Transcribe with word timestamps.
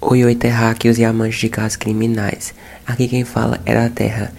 Oi, 0.00 0.24
oi, 0.24 0.36
terráqueos 0.36 0.96
e 0.96 1.04
amantes 1.04 1.40
de 1.40 1.48
casos 1.48 1.74
criminais. 1.74 2.54
Aqui 2.86 3.08
quem 3.08 3.24
fala 3.24 3.58
é 3.66 3.74
da 3.74 3.90
Terra. 3.90 4.32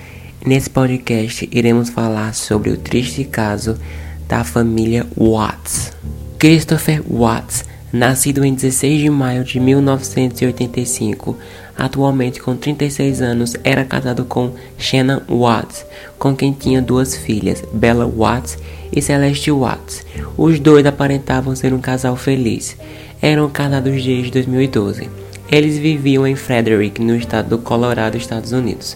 Nesse 0.46 0.70
podcast 0.70 1.50
iremos 1.52 1.90
falar 1.90 2.34
sobre 2.34 2.70
o 2.70 2.78
triste 2.78 3.26
caso 3.26 3.78
da 4.26 4.46
família 4.46 5.06
Watts. 5.18 5.92
Christopher 6.40 7.04
Watts, 7.06 7.66
nascido 7.92 8.46
em 8.46 8.54
16 8.54 9.02
de 9.02 9.10
maio 9.10 9.44
de 9.44 9.60
1985, 9.60 11.38
atualmente 11.78 12.40
com 12.42 12.56
36 12.56 13.22
anos, 13.22 13.54
era 13.62 13.84
casado 13.84 14.24
com 14.24 14.54
Shannon 14.78 15.20
Watts, 15.28 15.86
com 16.18 16.34
quem 16.34 16.54
tinha 16.54 16.82
duas 16.82 17.18
filhas, 17.18 17.62
Bella 17.74 18.08
Watts 18.08 18.58
e 18.94 19.02
Celeste 19.02 19.52
Watts. 19.52 20.06
Os 20.38 20.58
dois 20.58 20.86
aparentavam 20.86 21.54
ser 21.54 21.74
um 21.74 21.82
casal 21.82 22.16
feliz. 22.16 22.78
Eram 23.22 23.50
casados 23.50 24.02
desde 24.02 24.32
2012. 24.32 25.29
Eles 25.52 25.78
viviam 25.78 26.28
em 26.28 26.36
Frederick, 26.36 27.02
no 27.02 27.16
estado 27.16 27.50
do 27.50 27.58
Colorado, 27.58 28.18
Estados 28.18 28.52
Unidos. 28.52 28.96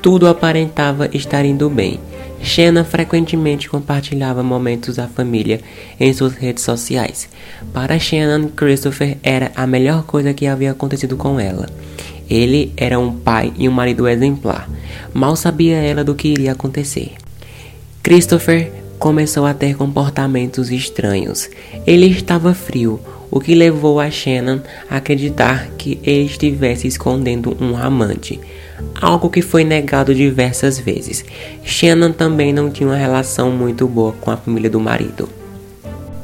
Tudo 0.00 0.26
aparentava 0.28 1.10
estar 1.12 1.44
indo 1.44 1.68
bem. 1.68 2.00
Shanna 2.42 2.84
frequentemente 2.84 3.68
compartilhava 3.68 4.42
momentos 4.42 4.96
da 4.96 5.06
família 5.06 5.60
em 5.98 6.10
suas 6.12 6.32
redes 6.32 6.64
sociais. 6.64 7.28
Para 7.72 7.98
Shannon, 7.98 8.48
Christopher 8.48 9.18
era 9.22 9.52
a 9.54 9.66
melhor 9.66 10.04
coisa 10.04 10.32
que 10.32 10.46
havia 10.46 10.70
acontecido 10.70 11.18
com 11.18 11.38
ela. 11.38 11.66
Ele 12.30 12.72
era 12.76 12.98
um 12.98 13.12
pai 13.12 13.52
e 13.58 13.68
um 13.68 13.72
marido 13.72 14.08
exemplar. 14.08 14.70
Mal 15.12 15.36
sabia 15.36 15.76
ela 15.76 16.02
do 16.02 16.14
que 16.14 16.28
iria 16.28 16.52
acontecer. 16.52 17.12
Christopher 18.02 18.72
começou 18.98 19.44
a 19.44 19.52
ter 19.52 19.76
comportamentos 19.76 20.70
estranhos. 20.70 21.50
Ele 21.86 22.06
estava 22.06 22.54
frio, 22.54 23.00
o 23.30 23.40
que 23.40 23.54
levou 23.54 24.00
a 24.00 24.10
Shannon 24.10 24.60
a 24.88 24.96
acreditar 24.96 25.68
que 25.78 25.98
ele 26.02 26.24
estivesse 26.24 26.86
escondendo 26.86 27.56
um 27.60 27.76
amante, 27.76 28.40
algo 29.00 29.30
que 29.30 29.42
foi 29.42 29.64
negado 29.64 30.14
diversas 30.14 30.78
vezes. 30.78 31.24
Shannon 31.64 32.12
também 32.12 32.52
não 32.52 32.70
tinha 32.70 32.88
uma 32.88 32.96
relação 32.96 33.50
muito 33.50 33.86
boa 33.86 34.12
com 34.20 34.30
a 34.30 34.36
família 34.36 34.70
do 34.70 34.80
marido. 34.80 35.28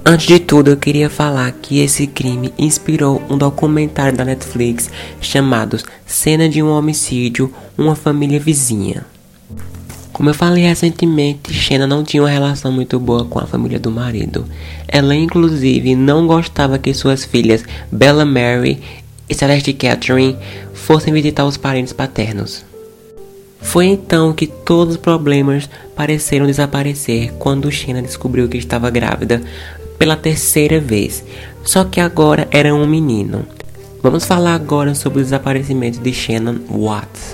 Antes 0.09 0.29
de 0.29 0.39
tudo, 0.39 0.71
eu 0.71 0.77
queria 0.77 1.11
falar 1.11 1.51
que 1.51 1.81
esse 1.81 2.07
crime 2.07 2.55
inspirou 2.57 3.21
um 3.29 3.37
documentário 3.37 4.17
da 4.17 4.25
Netflix 4.25 4.89
chamado 5.21 5.79
Cena 6.07 6.49
de 6.49 6.63
um 6.63 6.69
Homicídio 6.69 7.53
Uma 7.77 7.97
Família 7.97 8.39
Vizinha. 8.39 9.05
Como 10.17 10.31
eu 10.31 10.35
falei 10.35 10.65
recentemente, 10.65 11.53
Shanna 11.53 11.87
não 11.87 12.03
tinha 12.03 12.23
uma 12.23 12.31
relação 12.31 12.73
muito 12.73 12.99
boa 12.99 13.27
com 13.27 13.39
a 13.39 13.47
família 13.47 13.79
do 13.79 13.91
marido. 13.91 14.47
Ela, 14.89 15.15
inclusive, 15.15 15.95
não 15.95 16.27
gostava 16.27 16.79
que 16.79 16.95
suas 16.95 17.23
filhas 17.23 17.63
Bella 17.93 18.25
Mary 18.25 18.81
e 19.29 19.35
Celeste 19.35 19.75
Catherine 19.75 20.35
fossem 20.73 21.13
visitar 21.13 21.45
os 21.45 21.59
parentes 21.59 21.93
paternos. 21.93 22.65
Foi 23.61 23.85
então 23.85 24.33
que 24.33 24.47
todos 24.47 24.95
os 24.95 25.01
problemas 25.01 25.69
pareceram 25.95 26.47
desaparecer 26.47 27.35
quando 27.35 27.71
Shanna 27.71 28.01
descobriu 28.01 28.49
que 28.49 28.57
estava 28.57 28.89
grávida 28.89 29.43
pela 29.99 30.17
terceira 30.17 30.81
vez, 30.81 31.23
só 31.63 31.85
que 31.85 32.01
agora 32.01 32.49
era 32.51 32.75
um 32.75 32.87
menino. 32.87 33.45
Vamos 34.03 34.25
falar 34.25 34.55
agora 34.55 34.95
sobre 34.95 35.19
o 35.19 35.23
desaparecimento 35.23 36.01
de 36.01 36.11
Shannon 36.11 36.57
Watts. 36.71 37.26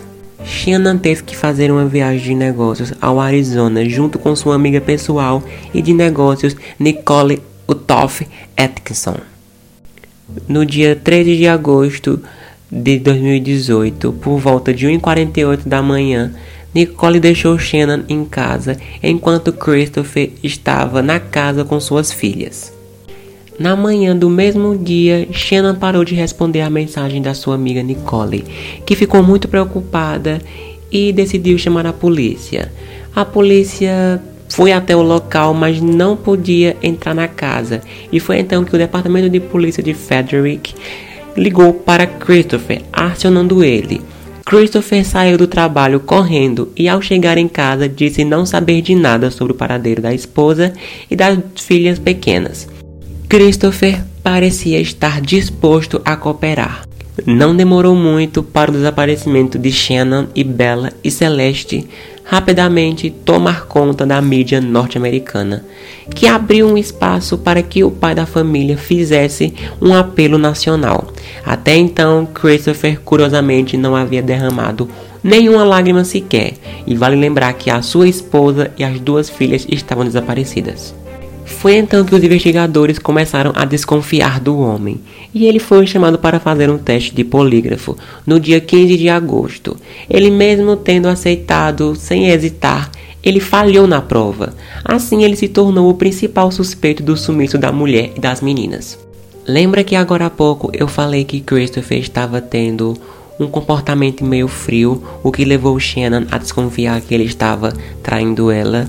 Shannon 0.63 0.97
teve 0.97 1.25
que 1.25 1.37
fazer 1.37 1.73
uma 1.73 1.87
viagem 1.87 2.23
de 2.23 2.35
negócios 2.37 2.93
ao 3.01 3.19
Arizona 3.19 3.85
junto 3.85 4.17
com 4.17 4.37
sua 4.37 4.55
amiga 4.55 4.81
pessoal 4.81 5.43
e 5.75 5.83
de 5.83 5.93
negócios 5.93 6.55
Nicole 6.79 7.43
Utoff 7.67 8.25
Atkinson. 8.57 9.17
No 10.47 10.65
dia 10.65 10.95
13 10.95 11.37
de 11.37 11.49
agosto 11.49 12.23
de 12.71 13.01
2018, 13.01 14.13
por 14.13 14.39
volta 14.39 14.73
de 14.73 14.87
1h48 14.87 15.67
da 15.67 15.83
manhã, 15.83 16.33
Nicole 16.73 17.19
deixou 17.19 17.59
Shannon 17.59 18.05
em 18.09 18.25
casa 18.25 18.77
enquanto 19.03 19.53
Christopher 19.53 20.31
estava 20.45 21.03
na 21.03 21.19
casa 21.19 21.65
com 21.65 21.81
suas 21.81 22.13
filhas. 22.13 22.73
Na 23.63 23.77
manhã 23.77 24.17
do 24.17 24.29
mesmo 24.29 24.77
dia, 24.77 25.29
Shannon 25.31 25.77
parou 25.77 26.05
de 26.05 26.17
responder 26.17 26.63
a 26.63 26.69
mensagem 26.69 27.23
da 27.23 27.33
sua 27.33 27.55
amiga 27.55 27.81
Nicole, 27.81 28.45
que 28.85 28.97
ficou 28.97 29.23
muito 29.23 29.47
preocupada 29.47 30.41
e 30.91 31.13
decidiu 31.13 31.57
chamar 31.57 31.87
a 31.87 31.93
polícia. 31.93 32.73
A 33.15 33.25
polícia 33.25 34.21
foi 34.49 34.73
até 34.73 34.97
o 34.97 35.03
local, 35.03 35.55
mas 35.55 35.81
não 35.81 36.17
podia 36.17 36.77
entrar 36.83 37.15
na 37.15 37.29
casa, 37.29 37.83
e 38.11 38.19
foi 38.19 38.41
então 38.41 38.65
que 38.65 38.75
o 38.75 38.79
departamento 38.79 39.31
de 39.31 39.39
polícia 39.39 39.81
de 39.81 39.95
Frederick 39.95 40.75
ligou 41.37 41.73
para 41.73 42.05
Christopher, 42.05 42.83
acionando 42.93 43.63
ele. 43.63 44.01
Christopher 44.45 45.07
saiu 45.07 45.39
do 45.39 45.47
trabalho 45.47 46.01
correndo 46.01 46.73
e, 46.77 46.89
ao 46.89 47.01
chegar 47.01 47.39
em 47.39 47.47
casa, 47.47 47.89
disse 47.89 48.25
não 48.25 48.45
saber 48.45 48.83
de 48.83 48.97
nada 48.97 49.31
sobre 49.31 49.53
o 49.53 49.57
paradeiro 49.57 50.03
da 50.03 50.13
esposa 50.13 50.73
e 51.09 51.15
das 51.15 51.39
filhas 51.55 52.01
pequenas. 52.01 52.72
Christopher 53.33 54.05
parecia 54.23 54.79
estar 54.79 55.19
disposto 55.19 56.03
a 56.05 56.15
cooperar. 56.15 56.87
Não 57.25 57.57
demorou 57.57 57.95
muito 57.97 58.43
para 58.43 58.71
o 58.71 58.75
desaparecimento 58.75 59.59
de 59.59 59.73
Shannon 59.73 60.27
e 60.35 60.45
Bella 60.45 60.93
e 61.03 61.11
Celeste 61.11 61.89
rapidamente 62.25 63.09
tomar 63.09 63.65
conta 63.65 64.05
da 64.05 64.21
mídia 64.21 64.61
norte-americana, 64.61 65.65
que 66.15 66.27
abriu 66.27 66.69
um 66.69 66.77
espaço 66.77 67.39
para 67.39 67.63
que 67.63 67.83
o 67.83 67.91
pai 67.91 68.15
da 68.15 68.27
família 68.27 68.77
fizesse 68.77 69.55
um 69.81 69.95
apelo 69.95 70.37
nacional. 70.37 71.11
Até 71.43 71.75
então, 71.75 72.27
Christopher 72.27 73.01
curiosamente 73.01 73.79
não 73.79 73.97
havia 73.97 74.21
derramado 74.21 74.91
nenhuma 75.25 75.65
lágrima 75.65 76.05
sequer, 76.05 76.53
e 76.87 76.95
vale 76.95 77.17
lembrar 77.17 77.55
que 77.55 77.71
a 77.71 77.81
sua 77.81 78.07
esposa 78.07 78.71
e 78.77 78.85
as 78.85 79.01
duas 79.01 79.31
filhas 79.31 79.67
estavam 79.71 80.05
desaparecidas. 80.05 81.01
Foi 81.53 81.77
então 81.77 82.05
que 82.05 82.15
os 82.15 82.25
investigadores 82.25 82.99
começaram 82.99 83.53
a 83.55 83.65
desconfiar 83.65 84.41
do 84.41 84.59
homem, 84.59 85.01
e 85.33 85.47
ele 85.47 85.61
foi 85.61 85.87
chamado 85.87 86.19
para 86.19 86.41
fazer 86.41 86.69
um 86.69 86.77
teste 86.77 87.15
de 87.15 87.23
polígrafo 87.23 87.97
no 88.27 88.41
dia 88.41 88.61
15 88.61 88.97
de 88.97 89.09
agosto. 89.09 89.77
Ele 90.11 90.31
mesmo 90.31 90.77
tendo 90.77 91.09
aceitado 91.09 91.95
sem 91.95 92.29
hesitar, 92.29 92.91
ele 93.23 93.39
falhou 93.39 93.87
na 93.87 94.03
prova. 94.03 94.53
Assim 94.85 95.23
ele 95.23 95.37
se 95.37 95.47
tornou 95.47 95.89
o 95.89 95.95
principal 95.95 96.51
suspeito 96.51 97.03
do 97.03 97.17
sumiço 97.17 97.57
da 97.57 97.71
mulher 97.71 98.11
e 98.17 98.21
das 98.21 98.41
meninas. 98.41 98.99
Lembra 99.47 99.85
que 99.85 99.95
agora 99.95 100.27
há 100.27 100.31
pouco 100.31 100.71
eu 100.73 100.89
falei 100.89 101.25
que 101.25 101.41
Christopher 101.41 101.99
estava 101.99 102.41
tendo 102.41 102.97
um 103.39 103.47
comportamento 103.47 104.25
meio 104.25 104.49
frio, 104.49 105.03
o 105.23 105.31
que 105.31 105.45
levou 105.45 105.79
Shannon 105.79 106.27
a 106.31 106.39
desconfiar 106.39 107.01
que 107.01 107.15
ele 107.15 107.25
estava 107.25 107.73
traindo 108.03 108.51
ela? 108.51 108.89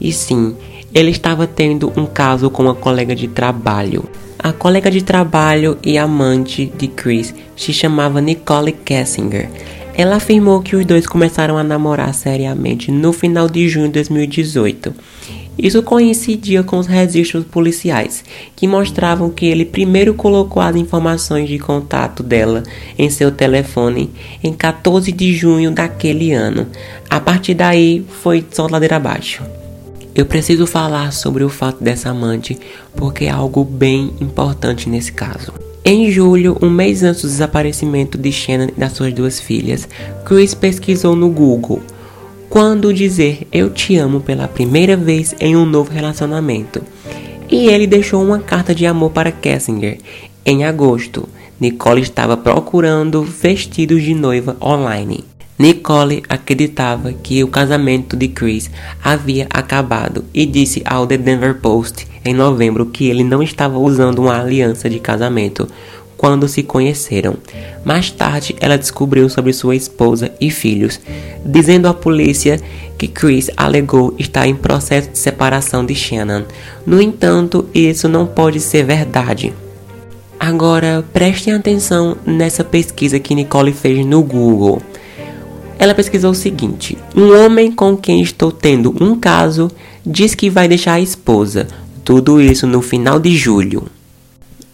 E 0.00 0.12
sim, 0.12 0.54
ele 0.94 1.10
estava 1.10 1.44
tendo 1.44 1.92
um 1.96 2.06
caso 2.06 2.48
com 2.48 2.62
uma 2.62 2.74
colega 2.74 3.16
de 3.16 3.26
trabalho. 3.26 4.08
A 4.38 4.52
colega 4.52 4.90
de 4.90 5.02
trabalho 5.02 5.76
e 5.84 5.98
amante 5.98 6.72
de 6.78 6.86
Chris 6.86 7.34
se 7.56 7.72
chamava 7.72 8.20
Nicole 8.20 8.70
Kessinger. 8.70 9.50
Ela 9.96 10.16
afirmou 10.16 10.62
que 10.62 10.76
os 10.76 10.86
dois 10.86 11.06
começaram 11.06 11.58
a 11.58 11.64
namorar 11.64 12.14
seriamente 12.14 12.92
no 12.92 13.12
final 13.12 13.48
de 13.48 13.68
junho 13.68 13.86
de 13.86 13.94
2018. 13.94 14.94
Isso 15.56 15.82
coincidia 15.82 16.62
com 16.62 16.78
os 16.78 16.86
registros 16.86 17.44
policiais, 17.44 18.24
que 18.56 18.66
mostravam 18.66 19.30
que 19.30 19.46
ele 19.46 19.64
primeiro 19.64 20.14
colocou 20.14 20.60
as 20.62 20.76
informações 20.76 21.48
de 21.48 21.58
contato 21.58 22.22
dela 22.22 22.62
em 22.98 23.08
seu 23.08 23.30
telefone 23.30 24.10
em 24.42 24.52
14 24.52 25.10
de 25.10 25.32
junho 25.32 25.70
daquele 25.70 26.32
ano. 26.32 26.66
A 27.08 27.20
partir 27.20 27.54
daí, 27.54 28.04
foi 28.22 28.44
só 28.50 28.66
ladeira 28.66 28.96
abaixo. 28.96 29.42
Eu 30.14 30.24
preciso 30.26 30.64
falar 30.64 31.12
sobre 31.12 31.42
o 31.42 31.48
fato 31.48 31.82
dessa 31.82 32.10
amante 32.10 32.56
porque 32.94 33.24
é 33.24 33.30
algo 33.30 33.64
bem 33.64 34.12
importante 34.20 34.88
nesse 34.88 35.12
caso. 35.12 35.52
Em 35.84 36.10
julho, 36.10 36.56
um 36.62 36.70
mês 36.70 37.02
antes 37.02 37.22
do 37.22 37.28
desaparecimento 37.28 38.16
de 38.16 38.30
Shannon 38.30 38.68
e 38.68 38.80
das 38.80 38.92
suas 38.92 39.12
duas 39.12 39.40
filhas, 39.40 39.88
Chris 40.24 40.54
pesquisou 40.54 41.16
no 41.16 41.28
Google 41.28 41.82
quando 42.48 42.94
dizer 42.94 43.48
eu 43.50 43.68
te 43.68 43.96
amo 43.96 44.20
pela 44.20 44.46
primeira 44.46 44.96
vez 44.96 45.34
em 45.40 45.56
um 45.56 45.66
novo 45.66 45.90
relacionamento. 45.90 46.80
E 47.50 47.66
ele 47.66 47.86
deixou 47.86 48.22
uma 48.22 48.38
carta 48.38 48.72
de 48.72 48.86
amor 48.86 49.10
para 49.10 49.32
Kessinger. 49.32 49.98
Em 50.46 50.64
agosto, 50.64 51.28
Nicole 51.58 52.02
estava 52.02 52.36
procurando 52.36 53.22
vestidos 53.22 54.02
de 54.02 54.14
noiva 54.14 54.56
online. 54.62 55.24
Nicole 55.56 56.22
acreditava 56.28 57.12
que 57.12 57.44
o 57.44 57.48
casamento 57.48 58.16
de 58.16 58.26
Chris 58.26 58.68
havia 59.02 59.46
acabado 59.50 60.24
e 60.34 60.44
disse 60.44 60.82
ao 60.84 61.06
The 61.06 61.16
Denver 61.16 61.60
Post 61.60 62.08
em 62.24 62.34
novembro 62.34 62.86
que 62.86 63.08
ele 63.08 63.22
não 63.22 63.42
estava 63.42 63.78
usando 63.78 64.18
uma 64.18 64.40
aliança 64.40 64.90
de 64.90 64.98
casamento 64.98 65.68
quando 66.16 66.48
se 66.48 66.62
conheceram. 66.62 67.36
Mais 67.84 68.10
tarde, 68.10 68.56
ela 68.58 68.78
descobriu 68.78 69.28
sobre 69.28 69.52
sua 69.52 69.76
esposa 69.76 70.32
e 70.40 70.50
filhos, 70.50 71.00
dizendo 71.44 71.86
à 71.86 71.94
polícia 71.94 72.60
que 72.98 73.06
Chris 73.06 73.50
alegou 73.56 74.14
estar 74.18 74.46
em 74.46 74.54
processo 74.54 75.10
de 75.10 75.18
separação 75.18 75.84
de 75.84 75.94
Shannon. 75.94 76.44
No 76.86 77.00
entanto, 77.00 77.68
isso 77.74 78.08
não 78.08 78.26
pode 78.26 78.58
ser 78.58 78.84
verdade. 78.84 79.52
Agora 80.38 81.04
prestem 81.12 81.54
atenção 81.54 82.16
nessa 82.26 82.64
pesquisa 82.64 83.20
que 83.20 83.34
Nicole 83.34 83.72
fez 83.72 84.04
no 84.04 84.22
Google. 84.22 84.82
Ela 85.78 85.94
pesquisou 85.94 86.30
o 86.30 86.34
seguinte: 86.34 86.96
Um 87.16 87.44
homem 87.44 87.70
com 87.70 87.96
quem 87.96 88.20
estou 88.22 88.50
tendo 88.52 88.94
um 89.00 89.18
caso 89.18 89.70
diz 90.04 90.34
que 90.34 90.50
vai 90.50 90.68
deixar 90.68 90.94
a 90.94 91.00
esposa. 91.00 91.66
Tudo 92.04 92.40
isso 92.40 92.66
no 92.66 92.82
final 92.82 93.18
de 93.18 93.36
julho. 93.36 93.84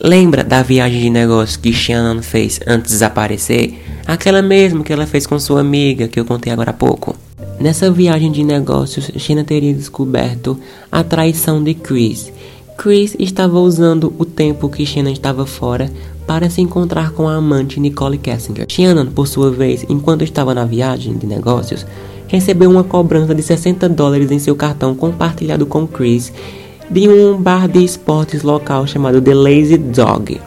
Lembra 0.03 0.43
da 0.43 0.63
viagem 0.63 1.01
de 1.01 1.11
negócios 1.11 1.59
que 1.59 1.73
Shannon 1.73 2.23
fez 2.23 2.59
antes 2.67 2.87
de 2.87 2.93
desaparecer? 2.95 3.75
Aquela 4.07 4.41
mesmo 4.41 4.83
que 4.83 4.93
ela 4.93 5.07
fez 5.07 5.27
com 5.27 5.39
sua 5.39 5.61
amiga, 5.61 6.09
que 6.09 6.19
eu 6.19 6.25
contei 6.25 6.51
agora 6.51 6.71
há 6.71 6.75
pouco. 6.75 7.15
Nessa 7.61 7.91
viagem 7.91 8.33
de 8.33 8.43
negócios, 8.43 9.11
Shannon 9.17 9.45
teria 9.45 9.75
descoberto 9.75 10.59
a 10.91 11.05
traição 11.05 11.63
de 11.63 11.75
Chris. 11.75 12.33
Chris 12.79 13.15
estava 13.19 13.61
usando 13.61 14.15
o 14.19 14.25
tempo 14.25 14.71
que 14.71 14.87
Shannon 14.87 15.11
estava 15.11 15.45
fora 15.45 15.93
para 16.31 16.49
se 16.49 16.61
encontrar 16.61 17.11
com 17.11 17.29
a 17.29 17.35
amante 17.35 17.81
Nicole 17.81 18.17
Kessinger. 18.17 18.65
Shannon, 18.69 19.07
por 19.07 19.27
sua 19.27 19.51
vez, 19.51 19.85
enquanto 19.89 20.23
estava 20.23 20.55
na 20.55 20.65
viagem 20.65 21.19
de 21.19 21.27
negócios, 21.27 21.85
recebeu 22.29 22.71
uma 22.71 22.85
cobrança 22.85 23.35
de 23.35 23.43
60 23.43 23.89
dólares 23.89 24.31
em 24.31 24.39
seu 24.39 24.55
cartão 24.55 24.95
compartilhado 24.95 25.67
com 25.67 25.89
Chris 25.89 26.33
de 26.89 27.09
um 27.09 27.37
bar 27.37 27.67
de 27.67 27.85
esportes 27.85 28.45
local 28.45 28.87
chamado 28.87 29.21
The 29.21 29.35
Lazy 29.35 29.77
Dog. 29.77 30.41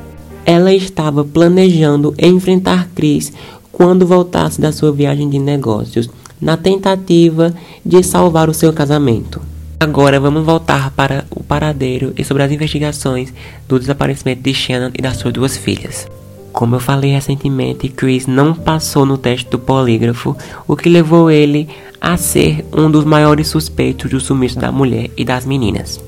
Ela 0.45 0.74
estava 0.74 1.25
planejando 1.25 2.15
enfrentar 2.18 2.88
Chris 2.95 3.33
quando 3.69 4.07
voltasse 4.07 4.62
da 4.62 4.71
sua 4.71 4.94
viagem 4.94 5.30
de 5.30 5.38
negócios, 5.38 6.09
na 6.39 6.56
tentativa 6.56 7.53
de 7.85 8.01
salvar 8.03 8.50
o 8.50 8.53
seu 8.53 8.71
casamento. 8.71 9.52
Agora 9.79 10.19
vamos 10.19 10.45
voltar 10.45 10.91
para 10.91 11.25
o 11.29 11.43
paradeiro 11.43 12.13
e 12.17 12.23
sobre 12.23 12.43
as 12.43 12.51
investigações 12.51 13.33
do 13.67 13.79
desaparecimento 13.79 14.41
de 14.41 14.53
Shannon 14.53 14.91
e 14.93 15.01
das 15.01 15.17
suas 15.17 15.33
duas 15.33 15.57
filhas. 15.57 16.07
Como 16.53 16.75
eu 16.75 16.79
falei 16.79 17.11
recentemente, 17.11 17.89
Chris 17.89 18.27
não 18.27 18.53
passou 18.53 19.05
no 19.05 19.17
teste 19.17 19.49
do 19.49 19.57
polígrafo, 19.57 20.37
o 20.67 20.75
que 20.75 20.87
levou 20.87 21.29
ele 21.29 21.67
a 21.99 22.15
ser 22.15 22.63
um 22.71 22.91
dos 22.91 23.03
maiores 23.03 23.47
suspeitos 23.47 24.11
do 24.11 24.19
sumiço 24.19 24.59
da 24.59 24.71
mulher 24.71 25.09
e 25.17 25.25
das 25.25 25.45
meninas. 25.45 25.99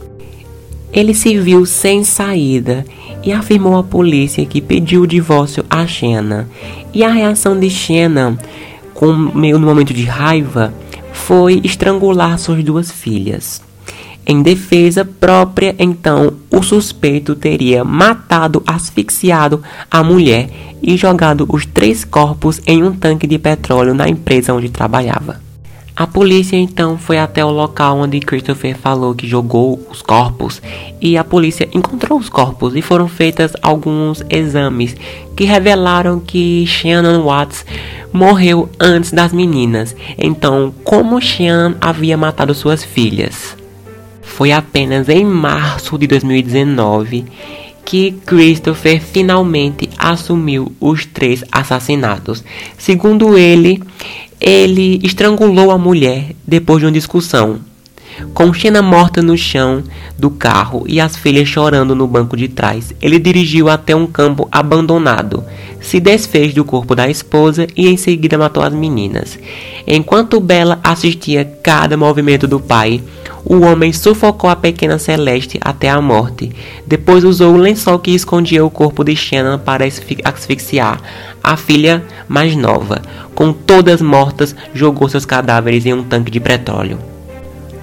Ele 0.94 1.14
se 1.14 1.38
viu 1.38 1.66
sem 1.66 2.04
saída 2.04 2.86
e 3.24 3.34
afirmou 3.34 3.76
à 3.76 3.84
polícia 3.84 4.46
que 4.46 4.62
pediu 4.62 5.02
o 5.02 5.08
divórcio 5.08 5.66
a 5.70 5.86
Shannon. 5.86 6.46
E 6.94 7.04
a 7.04 7.10
reação 7.10 7.60
de 7.60 7.70
Shannon, 7.70 8.38
com 8.94 9.12
meio 9.14 9.60
no 9.60 9.68
momento 9.68 9.94
de 9.94 10.04
raiva, 10.04 10.74
foi 11.16 11.62
estrangular 11.64 12.38
suas 12.38 12.64
duas 12.64 12.92
filhas. 12.92 13.62
Em 14.28 14.42
defesa 14.42 15.06
própria, 15.06 15.76
então, 15.78 16.34
o 16.52 16.64
suspeito 16.64 17.36
teria 17.36 17.84
matado, 17.84 18.64
asfixiado 18.66 19.62
a 19.90 20.04
mulher 20.04 20.50
e 20.82 20.98
jogado 20.98 21.46
os 21.48 21.66
três 21.66 22.04
corpos 22.04 22.60
em 22.66 22.84
um 22.84 22.92
tanque 22.92 23.28
de 23.28 23.38
petróleo 23.38 23.94
na 23.94 24.10
empresa 24.10 24.54
onde 24.54 24.70
trabalhava. 24.70 25.45
A 25.98 26.06
polícia 26.06 26.58
então 26.58 26.98
foi 26.98 27.18
até 27.18 27.46
o 27.46 27.50
local 27.50 28.00
onde 28.00 28.20
Christopher 28.20 28.76
falou 28.78 29.16
que 29.16 29.26
jogou 29.26 29.80
os 29.90 30.02
corpos 30.02 30.62
e 31.00 31.18
a 31.18 31.24
polícia 31.24 31.70
encontrou 31.72 32.20
os 32.20 32.28
corpos 32.28 32.76
e 32.76 32.82
foram 32.82 33.08
feitos 33.08 33.54
alguns 33.62 34.22
exames 34.30 34.94
que 35.38 35.46
revelaram 35.46 36.20
que 36.20 36.66
Shannon 36.68 37.24
Watts 37.24 37.66
morreu 38.12 38.68
antes 38.78 39.14
das 39.14 39.32
meninas. 39.32 39.96
Então, 40.18 40.74
como 40.84 41.22
Shannon 41.22 41.76
havia 41.80 42.18
matado 42.18 42.54
suas 42.54 42.84
filhas? 42.84 43.56
Foi 44.22 44.52
apenas 44.52 45.08
em 45.08 45.24
março 45.24 45.98
de 45.98 46.08
2019 46.08 47.24
que 47.86 48.12
Christopher 48.26 49.00
finalmente 49.00 49.90
assumiu 50.12 50.72
os 50.80 51.06
três 51.06 51.44
assassinatos. 51.52 52.44
Segundo 52.78 53.38
ele, 53.38 53.82
ele 54.40 55.00
estrangulou 55.04 55.72
a 55.72 55.78
mulher 55.78 56.36
depois 56.48 56.80
de 56.80 56.86
uma 56.86 56.92
discussão. 56.92 57.60
Com 58.34 58.54
Xena 58.54 58.82
morta 58.82 59.22
no 59.22 59.38
chão 59.38 59.84
do 60.18 60.30
carro 60.30 60.84
e 60.88 61.00
as 61.00 61.16
filhas 61.16 61.48
chorando 61.48 61.96
no 61.96 62.08
banco 62.08 62.38
de 62.38 62.48
trás, 62.48 62.94
ele 63.02 63.20
dirigiu 63.20 63.70
até 63.70 63.96
um 63.96 64.08
campo 64.08 64.48
abandonado, 64.52 65.44
se 65.82 66.00
desfez 66.00 66.54
do 66.54 66.64
corpo 66.64 66.96
da 66.96 67.10
esposa 67.10 67.68
e 67.76 67.88
em 67.88 67.98
seguida 67.98 68.38
matou 68.38 68.64
as 68.64 68.74
meninas. 68.74 69.38
Enquanto 69.86 70.40
Bella 70.40 70.80
assistia 70.84 71.46
cada 71.62 71.98
movimento 71.98 72.48
do 72.48 72.60
pai, 72.60 73.02
o 73.46 73.62
homem 73.62 73.94
sufocou 73.94 74.50
a 74.50 74.56
pequena 74.56 74.98
Celeste 74.98 75.60
até 75.62 75.88
a 75.88 76.02
morte. 76.02 76.52
Depois 76.88 77.24
usou 77.24 77.54
o 77.54 77.58
lençol 77.58 78.00
que 78.00 78.12
escondia 78.12 78.66
o 78.66 78.72
corpo 78.72 79.04
de 79.04 79.16
Shannon 79.16 79.60
para 79.60 79.86
asfixiar 80.24 81.00
a 81.44 81.56
filha 81.56 82.04
mais 82.28 82.56
nova. 82.56 83.04
Com 83.36 83.54
todas 83.54 84.02
mortas, 84.02 84.56
jogou 84.74 85.08
seus 85.08 85.26
cadáveres 85.26 85.86
em 85.86 85.94
um 85.94 86.04
tanque 86.04 86.32
de 86.32 86.40
petróleo. 86.40 87.15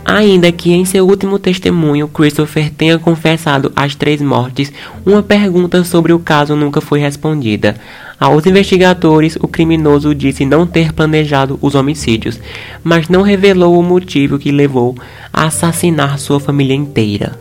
Ainda 0.05 0.51
que 0.51 0.73
em 0.73 0.85
seu 0.85 1.07
último 1.07 1.39
testemunho 1.39 2.09
Christopher 2.09 2.71
tenha 2.71 2.99
confessado 2.99 3.73
as 3.77 3.95
três 3.95 4.21
mortes, 4.21 4.73
uma 5.07 5.23
pergunta 5.23 5.85
sobre 5.85 6.13
o 6.13 6.19
caso 6.19 6.57
nunca 6.57 6.81
foi 6.81 6.99
respondida. 6.99 7.77
Aos 8.19 8.45
investigadores, 8.47 9.37
o 9.41 9.49
criminoso 9.49 10.15
disse 10.15 10.45
não 10.45 10.67
ter 10.67 10.93
planejado 10.93 11.59
os 11.61 11.75
homicídios, 11.75 12.39
mas 12.83 13.09
não 13.09 13.23
revelou 13.23 13.79
o 13.79 13.83
motivo 13.83 14.39
que 14.39 14.53
levou 14.53 14.97
a 15.33 15.47
assassinar 15.47 16.19
sua 16.19 16.39
família 16.39 16.75
inteira. 16.75 17.39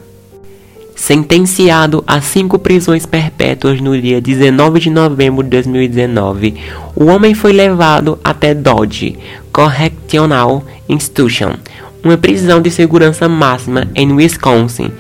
Sentenciado 0.95 2.03
a 2.05 2.21
cinco 2.21 2.59
prisões 2.59 3.05
perpétuas 3.05 3.81
no 3.81 3.99
dia 3.99 4.21
19 4.21 4.79
de 4.79 4.89
novembro 4.89 5.43
de 5.43 5.49
2019, 5.49 6.55
o 6.95 7.05
homem 7.05 7.33
foi 7.33 7.53
levado 7.53 8.19
até 8.23 8.53
Dodge 8.53 9.17
Correctional 9.51 10.63
Institution, 10.87 11.53
uma 12.03 12.17
prisão 12.17 12.61
de 12.61 12.71
segurança 12.71 13.27
máxima 13.27 13.87
em 13.95 14.11
Wisconsin. 14.11 14.91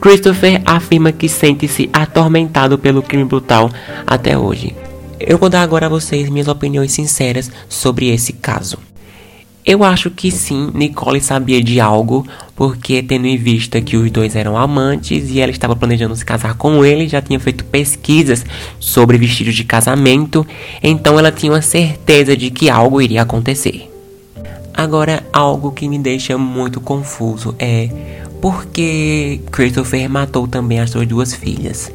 Christopher 0.00 0.62
afirma 0.64 1.12
que 1.12 1.28
sente-se 1.28 1.90
atormentado 1.92 2.78
pelo 2.78 3.02
crime 3.02 3.24
brutal 3.24 3.70
até 4.06 4.36
hoje. 4.36 4.74
Eu 5.18 5.36
vou 5.36 5.50
dar 5.50 5.62
agora 5.62 5.86
a 5.86 5.90
vocês 5.90 6.30
minhas 6.30 6.48
opiniões 6.48 6.92
sinceras 6.92 7.50
sobre 7.68 8.08
esse 8.08 8.32
caso. 8.32 8.78
Eu 9.64 9.84
acho 9.84 10.10
que 10.10 10.30
sim, 10.30 10.70
Nicole 10.72 11.20
sabia 11.20 11.62
de 11.62 11.78
algo, 11.78 12.26
porque 12.56 13.02
tendo 13.02 13.26
em 13.26 13.36
vista 13.36 13.78
que 13.80 13.94
os 13.94 14.10
dois 14.10 14.34
eram 14.34 14.56
amantes 14.56 15.28
e 15.28 15.38
ela 15.38 15.50
estava 15.50 15.76
planejando 15.76 16.16
se 16.16 16.24
casar 16.24 16.54
com 16.54 16.82
ele, 16.82 17.06
já 17.06 17.20
tinha 17.20 17.38
feito 17.38 17.64
pesquisas 17.66 18.44
sobre 18.78 19.18
vestidos 19.18 19.54
de 19.54 19.64
casamento, 19.64 20.46
então 20.82 21.18
ela 21.18 21.30
tinha 21.30 21.52
uma 21.52 21.60
certeza 21.60 22.34
de 22.34 22.50
que 22.50 22.70
algo 22.70 23.02
iria 23.02 23.20
acontecer. 23.20 23.89
Agora, 24.74 25.24
algo 25.32 25.72
que 25.72 25.88
me 25.88 25.98
deixa 25.98 26.38
muito 26.38 26.80
confuso 26.80 27.54
é 27.58 27.88
por 28.40 28.66
que 28.66 29.40
Christopher 29.50 30.08
matou 30.08 30.48
também 30.48 30.80
as 30.80 30.90
suas 30.90 31.06
duas 31.06 31.34
filhas. 31.34 31.92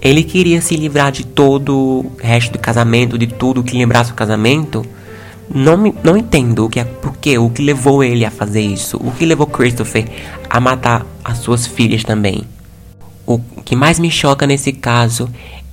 Ele 0.00 0.22
queria 0.22 0.60
se 0.60 0.76
livrar 0.76 1.10
de 1.10 1.24
todo 1.24 1.74
o 1.74 2.12
resto 2.18 2.52
do 2.52 2.58
casamento, 2.58 3.18
de 3.18 3.26
tudo 3.26 3.62
que 3.62 3.76
lembrasse 3.76 4.12
o 4.12 4.14
casamento. 4.14 4.84
Não, 5.52 5.76
não 6.04 6.16
entendo 6.16 6.66
o 6.66 6.68
que 6.68 6.78
é, 6.78 6.84
porque 6.84 7.38
o 7.38 7.48
que 7.48 7.62
levou 7.62 8.04
ele 8.04 8.24
a 8.24 8.30
fazer 8.30 8.60
isso, 8.60 8.98
o 8.98 9.10
que 9.10 9.24
levou 9.24 9.46
Christopher 9.46 10.04
a 10.48 10.60
matar 10.60 11.06
as 11.24 11.38
suas 11.38 11.66
filhas 11.66 12.04
também. 12.04 12.42
O 13.26 13.38
que 13.64 13.74
mais 13.74 13.98
me 13.98 14.10
choca 14.10 14.46
nesse 14.46 14.72
caso 14.72 15.28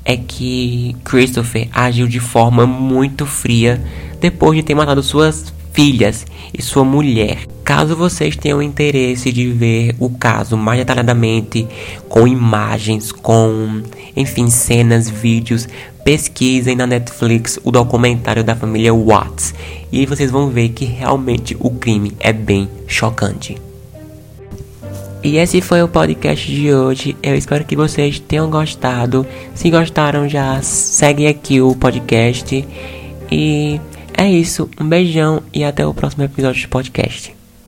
é 0.06 0.16
que 0.16 0.96
Christopher 1.04 1.68
agiu 1.74 2.08
de 2.08 2.20
forma 2.20 2.66
muito 2.66 3.25
fria 3.25 3.84
depois 4.22 4.56
de 4.56 4.64
ter 4.64 4.75
matado 4.75 5.02
suas 5.04 5.54
filhas 5.75 6.25
e 6.58 6.62
sua 6.62 6.86
mulher. 6.86 7.39
Caso 7.65 7.98
vocês 7.98 8.38
tenham 8.38 8.62
interesse 8.62 9.29
de 9.29 9.51
ver 9.51 9.94
o 10.00 10.10
caso 10.10 10.55
mais 10.55 10.79
detalhadamente, 10.79 11.67
com 12.08 12.25
imagens, 12.25 13.12
com, 13.12 13.84
enfim, 14.15 14.50
cenas, 14.50 15.10
vídeos, 15.10 15.67
pesquisem 16.05 16.77
na 16.77 16.88
Netflix 16.88 17.60
o 17.63 17.72
documentário 17.72 18.44
da 18.44 18.55
família 18.55 18.94
Watts 18.94 19.53
e 19.91 20.00
aí 20.00 20.05
vocês 20.05 20.32
vão 20.32 20.50
ver 20.50 20.70
que 20.70 20.86
realmente 20.86 21.58
o 21.60 21.70
crime 21.70 22.13
é 22.20 22.32
bem 22.32 22.70
chocante. 22.88 23.58
E 25.24 25.38
esse 25.38 25.60
foi 25.60 25.82
o 25.82 25.88
podcast 25.88 26.50
de 26.50 26.72
hoje. 26.72 27.17
Eu 27.22 27.36
espero 27.36 27.65
que 27.65 27.75
vocês 27.75 28.20
tenham 28.20 28.50
gostado. 28.50 29.25
Se 29.55 29.72
gostaram, 29.72 30.29
já 30.29 30.62
segue 30.62 31.25
aqui 31.25 31.60
o 31.60 31.75
podcast. 31.75 32.63
E 33.32 33.82
é 34.17 34.29
isso, 34.29 34.69
um 34.79 34.88
beijão 34.88 35.43
e 35.53 35.63
até 35.63 35.86
o 35.86 35.93
próximo 35.93 36.24
episódio 36.24 36.62
de 36.62 36.67
podcast. 36.67 37.35